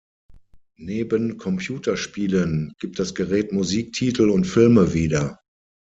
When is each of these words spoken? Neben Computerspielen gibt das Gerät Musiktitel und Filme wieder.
Neben 0.79 1.37
Computerspielen 1.37 2.73
gibt 2.79 2.97
das 2.97 3.13
Gerät 3.13 3.51
Musiktitel 3.51 4.31
und 4.31 4.45
Filme 4.45 4.95
wieder. 4.95 5.39